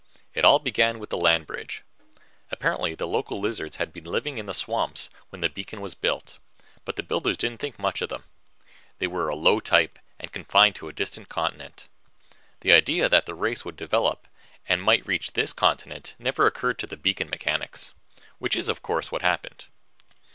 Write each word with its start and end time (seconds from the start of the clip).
It 0.33 0.43
all 0.43 0.57
began 0.57 0.97
with 0.97 1.11
the 1.11 1.15
land 1.17 1.45
bridge. 1.45 1.83
Apparently 2.49 2.95
the 2.95 3.05
local 3.05 3.39
lizards 3.39 3.75
had 3.75 3.93
been 3.93 4.05
living 4.05 4.39
in 4.39 4.47
the 4.47 4.51
swamps 4.55 5.11
when 5.29 5.41
the 5.41 5.47
beacon 5.47 5.79
was 5.79 5.93
built, 5.93 6.39
but 6.85 6.95
the 6.95 7.03
builders 7.03 7.37
didn't 7.37 7.59
think 7.59 7.77
much 7.77 8.01
of 8.01 8.09
them. 8.09 8.23
They 8.97 9.05
were 9.05 9.27
a 9.29 9.35
low 9.35 9.59
type 9.59 9.99
and 10.19 10.31
confined 10.31 10.73
to 10.77 10.87
a 10.89 10.91
distant 10.91 11.29
continent. 11.29 11.87
The 12.61 12.73
idea 12.73 13.09
that 13.09 13.27
the 13.27 13.35
race 13.35 13.63
would 13.63 13.75
develop 13.77 14.27
and 14.67 14.81
might 14.81 15.05
reach 15.05 15.33
this 15.33 15.53
continent 15.53 16.15
never 16.17 16.47
occurred 16.47 16.79
to 16.79 16.87
the 16.87 16.97
beacon 16.97 17.29
mechanics. 17.29 17.93
Which 18.39 18.55
is, 18.55 18.69
of 18.69 18.81
course, 18.81 19.11
what 19.11 19.21
happened. 19.21 19.65